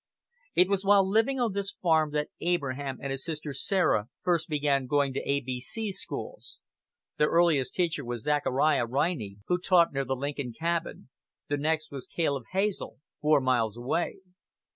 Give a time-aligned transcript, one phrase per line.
[0.55, 4.87] It was while living on this farm that Abraham and his sister Sarah first began
[4.87, 6.57] going to A B C schools.
[7.19, 11.09] Their earliest teacher was Zachariah Riney, who taught near the Lincoln cabin;
[11.49, 14.15] the next was Caleb Hazel, four miles away.